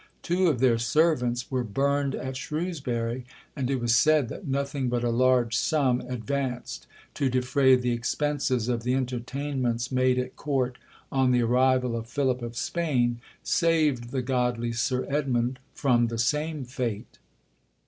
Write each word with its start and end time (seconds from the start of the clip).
Two 0.23 0.47
of 0.47 0.59
their 0.59 0.79
servants 0.79 1.51
were 1.51 1.63
burned 1.63 2.15
at 2.15 2.35
Shrewsbury; 2.35 3.23
and 3.55 3.69
it 3.69 3.75
was 3.79 3.93
said 3.93 4.29
that 4.29 4.47
nothing 4.47 4.89
but 4.89 5.03
a 5.03 5.11
large 5.11 5.55
sum, 5.55 6.01
advanced 6.07 6.87
to 7.13 7.29
defray 7.29 7.75
the 7.75 7.91
expenses 7.91 8.67
of 8.67 8.81
the 8.81 8.95
entertainments 8.95 9.91
made 9.91 10.17
at 10.17 10.35
Court 10.35 10.79
on 11.11 11.29
the 11.29 11.43
arrival 11.43 11.95
of 11.95 12.09
Philip 12.09 12.41
of 12.41 12.57
Spain, 12.57 13.21
saved 13.43 14.09
the 14.09 14.23
godly 14.23 14.71
Sir 14.73 15.05
Edmund 15.07 15.59
from 15.71 16.07
the 16.07 16.17
same 16.17 16.63
fate. 16.65 17.19